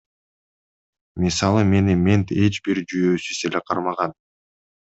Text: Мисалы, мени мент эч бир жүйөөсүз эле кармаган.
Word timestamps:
Мисалы, 1.21 1.61
мени 1.73 1.95
мент 2.07 2.33
эч 2.47 2.59
бир 2.69 2.83
жүйөөсүз 2.95 3.45
эле 3.51 3.65
кармаган. 3.69 4.19